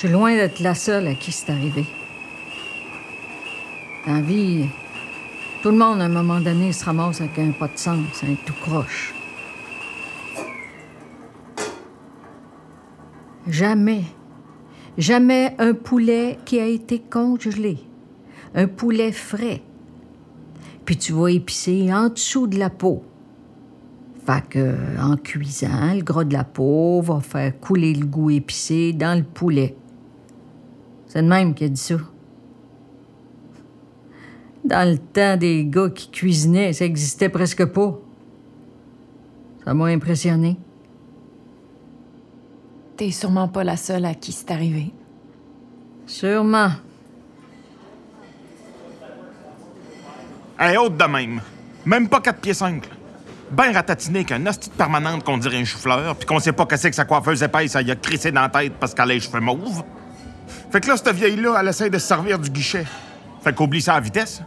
[0.00, 1.84] suis loin d'être la seule à qui c'est arrivé.
[4.06, 4.64] Dans la vie,
[5.62, 8.34] tout le monde, à un moment donné, se ramasse avec un pas de sens, un
[8.46, 9.14] tout croche.
[13.46, 14.04] Jamais,
[14.96, 17.76] jamais un poulet qui a été congelé.
[18.54, 19.60] Un poulet frais.
[20.86, 23.04] Puis tu vas épicer en dessous de la peau.
[24.24, 28.94] Fait que, en cuisant, le gras de la peau va faire couler le goût épicé
[28.94, 29.76] dans le poulet.
[31.12, 31.96] C'est le même qui a dit ça.
[34.64, 37.98] Dans le temps des gars qui cuisinaient, ça existait presque pas.
[39.64, 40.56] Ça m'a impressionné.
[42.96, 44.92] T'es sûrement pas la seule à qui c'est arrivé.
[46.06, 46.70] Sûrement.
[50.60, 51.40] Est haute de même.
[51.84, 52.88] Même pas 4 pieds 5.
[53.50, 56.94] Ben ratatiné qu'un hostie permanente qu'on dirait un chou-fleur, puis qu'on sait pas qu'est-ce que
[56.94, 59.40] sa coiffeuse épaisse, ça y a crissé dans la tête parce qu'elle a les cheveux
[59.40, 59.82] mauves.
[60.70, 62.86] Fait que là, cette vieille-là, elle essaie de se servir du guichet.
[63.42, 64.42] Fait qu'oublie ça à vitesse.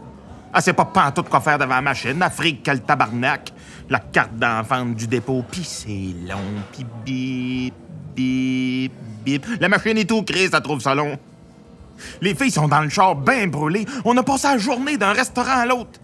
[0.54, 2.22] Elle sait pas pantoute quoi faire devant la machine.
[2.22, 3.52] Afrique, quel tabarnak.
[3.90, 6.38] La carte d'enfant du dépôt, pis c'est long,
[6.72, 7.74] pis bip,
[8.16, 8.92] bip,
[9.24, 9.46] bip.
[9.60, 11.18] La machine est tout crise, ça trouve ça long.
[12.22, 13.84] Les filles sont dans le char bien brûlées.
[14.06, 16.00] On a passé la journée d'un restaurant à l'autre.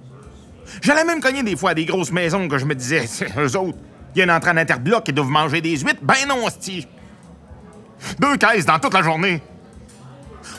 [0.82, 3.56] J'allais même cogner des fois à des grosses maisons que je me disais, c'est eux
[3.56, 3.78] autres.
[4.14, 6.02] Il y a une entrée en interbloc qui doivent manger des huîtres.
[6.02, 6.86] Ben non, hostie.
[8.18, 9.40] Deux caisses dans toute la journée.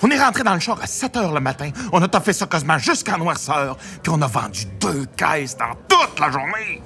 [0.03, 1.69] On est rentré dans le char à 7 heures le matin.
[1.91, 3.77] On a fait ça quasiment jusqu'à noirceur.
[4.01, 6.81] Puis on a vendu deux caisses dans toute la journée.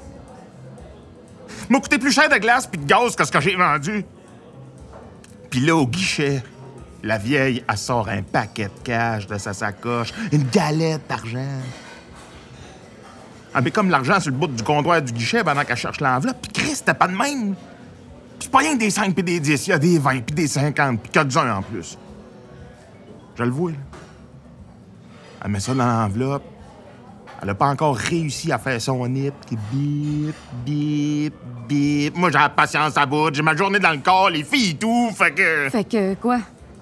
[1.70, 4.06] M'a coûté plus cher de glace puis de gaz que ce que j'ai vendu.
[5.50, 6.44] Puis là, au guichet,
[7.02, 11.62] la vieille, elle sort un paquet de cash de sa sacoche, une galette d'argent.
[13.56, 16.42] Elle met comme l'argent sur le bout du comptoir du guichet pendant qu'elle cherche l'enveloppe.
[16.42, 17.56] Puis Chris, c'était pas de même.
[17.56, 20.26] Puis c'est pas rien que des 5 puis des 10, il y a des 20
[20.26, 21.98] puis des 50 puis 4 en plus.
[23.36, 23.78] Je le vois, là.
[25.44, 26.44] Elle met ça dans l'enveloppe.
[27.42, 30.36] Elle a pas encore réussi à faire son nip qui bip,
[30.66, 31.34] bip,
[31.68, 32.16] bip.
[32.16, 33.34] Moi, j'ai la patience à bout.
[33.34, 35.70] J'ai ma journée dans le corps, les filles et tout, fait que...
[35.70, 36.40] Fait que quoi?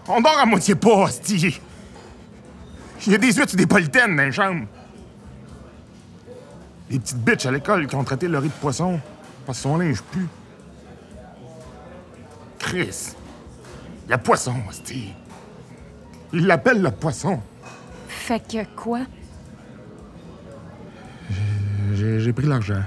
[0.08, 1.60] On dort à moitié pas, hostie.
[3.06, 4.66] Il y a des huîtres et des politaines dans les chambres.
[6.90, 9.00] Les petites bitches à l'école qui ont traité le riz de poisson
[9.46, 10.28] parce que son linge pue.
[12.60, 13.16] Chris,
[14.06, 15.14] il y a poisson, hostie.
[16.34, 17.40] Il l'appelle le poisson.
[18.08, 19.02] Fait que quoi?
[21.94, 22.82] J'ai pris l'argent.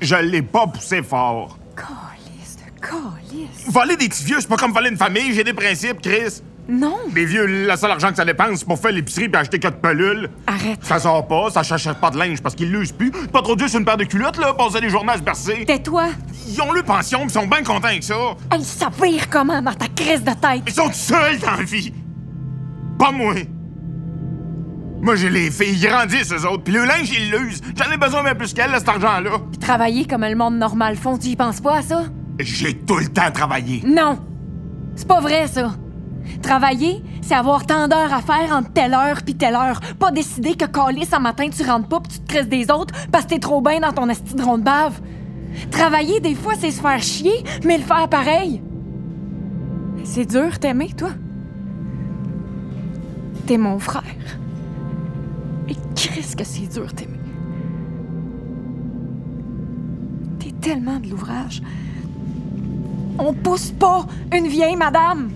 [0.00, 1.58] Je l'ai pas poussé fort.
[1.76, 3.68] Calice de calice.
[3.68, 5.32] Voler des petits vieux, c'est pas comme voler une famille.
[5.32, 6.42] J'ai des principes, Chris.
[6.68, 6.96] Non!
[7.14, 9.80] Les vieux, le seul argent que ça dépense, c'est pour faire l'épicerie puis acheter quatre
[9.80, 10.28] pelules.
[10.46, 10.78] Arrête.
[10.82, 13.10] Ça sort pas, ça s'achète pas de linge parce qu'ils l'usent plus.
[13.10, 15.64] Pas trop dur sur une paire de culottes, là, passer les journées à se bercer.
[15.64, 16.08] Tais-toi!
[16.48, 18.14] Ils ont le pension pis sont bien contents avec ça.
[18.52, 20.62] Elle s'avire comment dans ta crise de tête?
[20.66, 21.92] Ils sont seuls dans la vie.
[22.98, 23.34] Pas moi.
[25.02, 27.60] Moi, j'ai les filles, ils grandissent, eux autres, puis le linge, ils l'usent.
[27.76, 29.30] J'en ai besoin même plus qu'elle, là, cet argent-là.
[29.50, 32.04] Puis travailler comme le monde normal font, tu y penses pas à ça?
[32.40, 33.82] J'ai tout le temps travaillé.
[33.86, 34.18] Non!
[34.96, 35.72] C'est pas vrai, ça!
[36.42, 39.80] Travailler, c'est avoir tant d'heures à faire entre telle heure puis telle heure.
[39.98, 42.94] Pas décider que calice un matin tu rentres pas puis tu te crisses des autres
[43.10, 45.00] parce que t'es trop bien dans ton astidron de bave.
[45.70, 48.62] Travailler, des fois, c'est se faire chier, mais le faire pareil.
[50.04, 51.10] C'est dur t'aimer, toi.
[53.46, 54.02] T'es mon frère.
[55.68, 57.18] Et qu'est-ce que c'est dur t'aimer?
[60.38, 61.62] T'es tellement de l'ouvrage.
[63.18, 65.30] On pousse pas une vieille madame.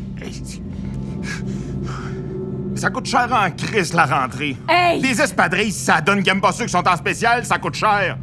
[2.81, 4.57] Ça coûte cher en crise, la rentrée.
[4.67, 5.03] Hey!
[5.03, 8.17] Les espadrilles, ça donne aiment pas ceux qui sont en spécial, ça coûte cher.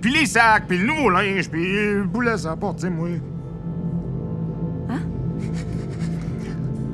[0.00, 3.08] Puis les sacs, puis le nouveau linge, puis le boulet, ça apporte, tu sais, moi.
[4.88, 5.00] Hein?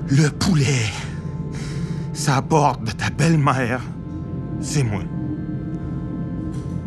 [0.08, 0.86] Le poulet,
[2.14, 3.82] ça apporte de ta belle-mère.
[4.62, 5.02] C'est moi.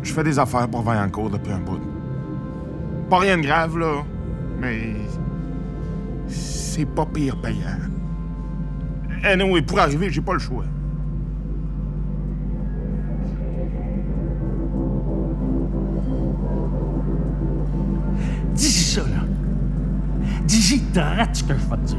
[0.02, 1.80] Je fais des affaires pour Vaillancourt depuis un bout.
[3.08, 4.02] Pas rien de grave, là,
[4.58, 4.96] mais
[6.26, 7.93] c'est pas pire payant.
[9.26, 10.64] Et pour arriver, j'ai pas le choix.
[18.54, 19.24] Dis ça, là.
[20.44, 21.98] Dis-y drette ce que je vais te dire.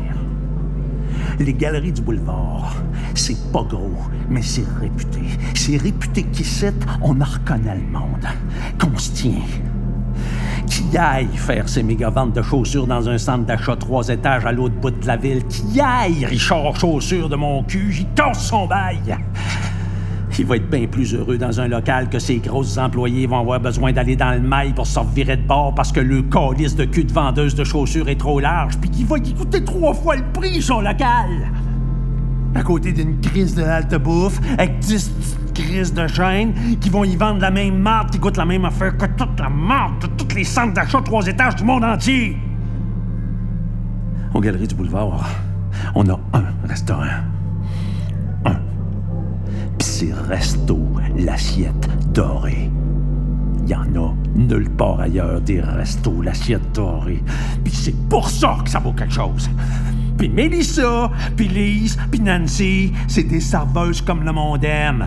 [1.40, 2.76] Les galeries du boulevard,
[3.16, 3.92] c'est pas gros,
[4.30, 5.22] mais c'est réputé.
[5.56, 6.68] C'est réputé qu'ici,
[7.02, 8.26] on en reconnaît le monde.
[8.80, 9.42] Qu'on se tient.
[10.68, 14.52] Qui aille faire ses méga ventes de chaussures dans un centre d'achat trois étages à
[14.52, 15.44] l'autre bout de la ville.
[15.46, 19.18] Qui aille Richard Chaussures de mon cul, j'y casse son bail.
[20.38, 23.62] Il va être bien plus heureux dans un local que ses grosses employés vont avoir
[23.62, 26.84] besoin d'aller dans le mail pour se virer de bord parce que le calice de
[26.84, 30.18] cul de vendeuse de chaussures est trop large, puis qu'il va y coûter trois fois
[30.18, 31.30] le prix, son local.
[32.54, 37.06] À côté d'une crise de halte bouffe, avec dix petites crises de chaîne, qui vont
[37.06, 40.44] y vendre la même marque qui coûte la même affaire que toute la marque les
[40.44, 42.38] centres d'achat trois étages du monde entier.
[44.34, 45.30] Aux Galeries du Boulevard,
[45.96, 47.06] on a un restaurant.
[48.44, 48.56] Un.
[49.78, 50.78] Puis c'est Resto
[51.18, 52.70] L'Assiette Dorée.
[53.64, 57.24] Il y en a nulle part ailleurs des restos L'Assiette Dorée.
[57.64, 59.50] Puis c'est pour ça que ça vaut quelque chose.
[60.18, 65.06] Puis Mélissa, puis Lise, puis Nancy, c'est des serveuses comme le monde aime.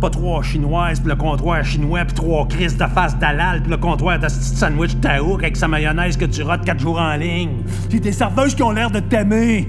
[0.00, 3.76] Pas trois chinoises, puis le comptoir chinois, puis trois crises de face d'halal, puis le
[3.76, 7.62] comptoir de sandwich taouk avec sa mayonnaise que tu rates quatre jours en ligne.
[7.90, 9.68] C'est des serveuses qui ont l'air de t'aimer.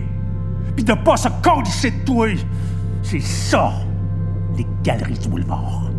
[0.76, 2.28] Puis de pas se colisser de toi.
[3.02, 3.74] C'est ça,
[4.58, 5.90] les galeries du boulevard.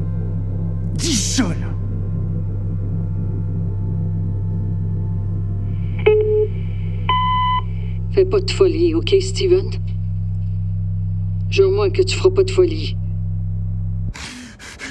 [0.94, 1.77] Dis ça, là.
[8.18, 9.70] Fais pas de folie, OK, Steven?
[11.50, 12.96] Jure-moi que tu feras pas de folie.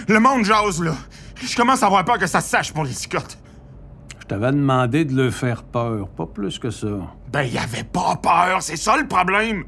[0.07, 0.95] Le monde jase, là.
[1.35, 3.38] Je commence à avoir peur que ça se sache pour les cicottes.
[4.21, 6.88] Je t'avais demandé de le faire peur, pas plus que ça.
[7.29, 9.65] Ben, il avait pas peur, c'est ça le problème.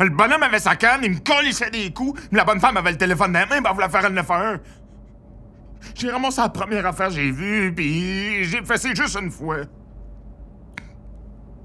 [0.00, 2.90] Le bonhomme avait sa canne, il me colissait des coups, mais la bonne femme avait
[2.90, 4.58] le téléphone dans la main, ben, elle voulait faire un 911.
[5.94, 9.58] J'ai ramassé la première affaire que j'ai vue, puis j'ai fait ça juste une fois.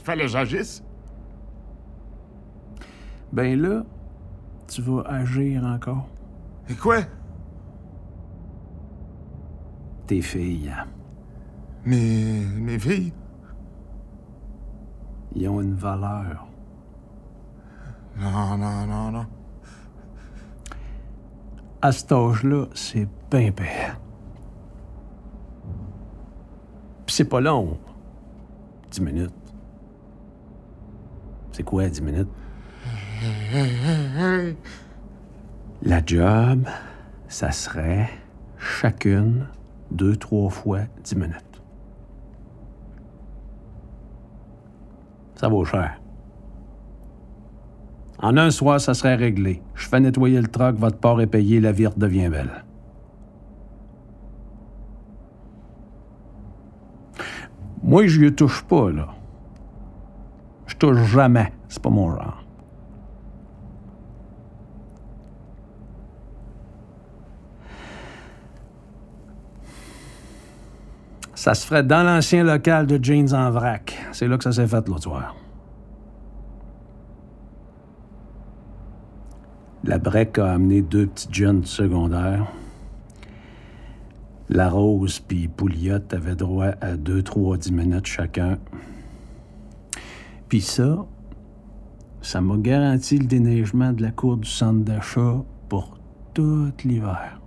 [0.03, 0.83] Fallait que j'agisse.
[3.35, 3.83] Ben là,
[4.65, 6.07] tu vas agir encore.
[6.69, 6.99] Et quoi?
[10.07, 10.73] Tes filles,
[11.83, 12.45] Mes.
[12.45, 13.11] mes filles?
[15.35, 16.47] ils ont une valeur.
[18.17, 19.25] Non, non, non, non.
[21.81, 23.99] À cet âge-là, c'est bien pire.
[27.05, 27.77] Puis c'est pas long.
[28.89, 29.33] Dix minutes.
[31.51, 32.29] C'est quoi, dix minutes?
[35.81, 36.67] La job,
[37.27, 38.09] ça serait
[38.57, 39.47] chacune
[39.91, 41.61] deux, trois fois dix minutes.
[45.35, 46.01] Ça vaut cher.
[48.19, 49.61] En un soir, ça serait réglé.
[49.75, 52.63] Je fais nettoyer le truck, votre port est payé, la vie redevient belle.
[57.83, 59.09] Moi, je lui touche pas, là.
[60.65, 61.53] Je touche jamais.
[61.67, 62.44] C'est pas mon genre.
[71.45, 73.95] Ça se ferait dans l'ancien local de James en vrac.
[74.13, 75.35] C'est là que ça s'est fait l'autre soir.
[79.83, 82.47] La break a amené deux petites jeunes du secondaire.
[84.49, 88.57] La Rose puis Pouliot avaient droit à deux, trois, dix minutes chacun.
[90.49, 91.05] Puis ça,
[92.23, 95.99] ça m'a garanti le déneigement de la cour du centre d'achat pour
[96.33, 97.39] tout l'hiver.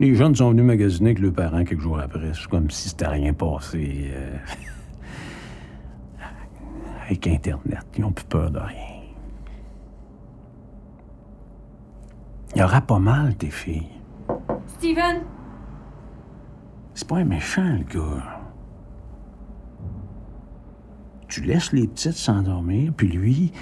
[0.00, 2.32] Les jeunes sont venus magasiner avec leurs parents quelques jours après.
[2.34, 4.10] C'est comme si c'était rien passé.
[4.14, 4.36] euh,
[7.06, 8.84] Avec Internet, ils n'ont plus peur de rien.
[12.54, 13.88] Il y aura pas mal, tes filles.
[14.78, 15.22] Steven!
[16.94, 18.40] C'est pas un méchant, le gars.
[21.28, 23.52] Tu laisses les petites s'endormir, puis lui,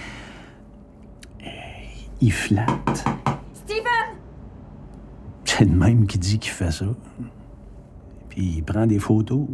[1.42, 1.46] euh,
[2.20, 3.04] il flatte.
[5.56, 6.84] C'est le même qui dit qu'il fait ça.
[8.28, 9.46] Puis il prend des photos,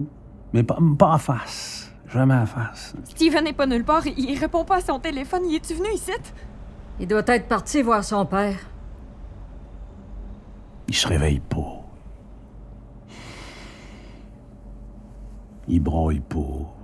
[0.53, 1.93] mais pas, pas en face.
[2.09, 2.97] Jamais en face.
[3.05, 4.05] Steven n'est pas nulle part.
[4.05, 5.43] Il répond pas à son téléphone.
[5.49, 6.11] Il est-tu venu ici?
[6.99, 8.57] Il doit être parti voir son père.
[10.89, 11.85] Il se réveille pas.
[15.69, 16.75] Il broille pas.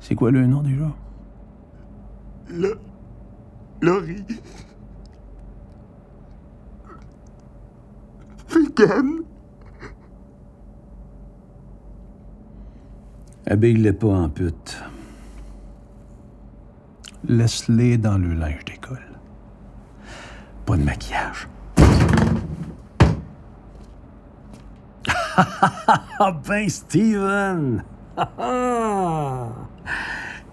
[0.00, 0.92] C'est quoi le nom déjà?
[2.50, 2.78] Le.
[3.82, 4.24] Laurie.
[8.48, 9.24] Vegan.
[13.46, 14.82] Habille-les pas en pute.
[17.26, 18.98] Laisse-les dans le linge d'école.
[20.66, 21.48] Pas de maquillage.
[26.22, 27.82] Ah ben, Steven!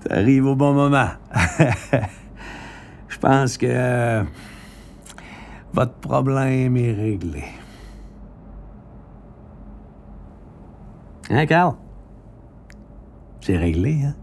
[0.03, 1.09] T'arrives au bon moment.
[3.17, 4.23] Je pense que euh,
[5.73, 7.45] votre problème est réglé.
[11.31, 11.73] Hein, Carl?
[13.41, 14.13] C'est réglé, hein?